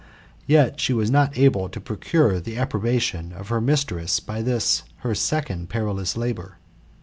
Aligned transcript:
Yet 0.47 0.79
she 0.79 0.93
was 0.93 1.11
not 1.11 1.37
able 1.37 1.69
to 1.69 1.79
procure 1.79 2.39
the 2.39 2.55
approli&fion 2.55 3.39
of 3.39 3.49
her 3.49 3.61
mistress 3.61 4.19
by 4.19 4.41
this 4.41 4.81
her 5.01 5.13
second 5.13 5.69
perilous 5.69 6.17
labour. 6.17 6.57